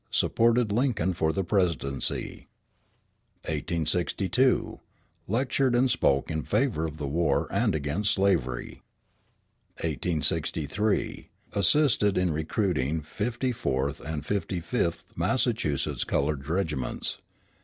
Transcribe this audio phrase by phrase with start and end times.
[0.09, 2.47] Supported Lincoln for the Presidency.
[3.43, 4.79] 1862
[5.27, 8.81] Lectured and spoke in favor of the war and against slavery.
[9.81, 17.19] 1863 Assisted in recruiting Fifty fourth and Fifty fifth Massachusetts colored regiments.